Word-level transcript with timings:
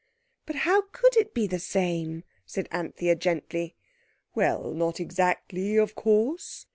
"But 0.47 0.55
how 0.55 0.85
could 0.93 1.15
it 1.15 1.31
be 1.31 1.45
the 1.45 1.59
same?" 1.59 2.23
said 2.43 2.67
Anthea 2.71 3.15
gently. 3.15 3.75
"Well, 4.33 4.73
not 4.73 4.99
exactly, 4.99 5.77
of 5.77 5.93
course. 5.93 6.65